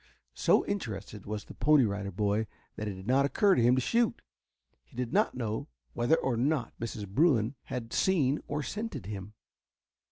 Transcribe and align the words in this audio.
So 0.33 0.65
interested 0.65 1.27
was 1.27 1.45
the 1.45 1.53
Pony 1.53 1.85
Rider 1.85 2.09
Boy 2.09 2.47
that 2.75 2.87
it 2.87 2.95
did 2.95 3.05
not 3.05 3.23
occur 3.23 3.53
to 3.53 3.61
him 3.61 3.75
to 3.75 3.81
shoot. 3.81 4.23
He 4.83 4.95
did 4.95 5.13
not 5.13 5.35
know 5.35 5.67
whether 5.93 6.15
or 6.15 6.35
not 6.37 6.73
Mrs. 6.79 7.07
Bruin 7.07 7.53
had 7.65 7.93
seen 7.93 8.39
or 8.47 8.63
scented 8.63 9.05
him. 9.05 9.33